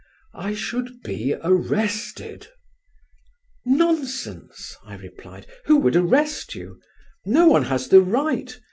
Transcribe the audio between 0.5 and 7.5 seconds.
should be arrested." "Nonsense," I replied, "who would arrest you? No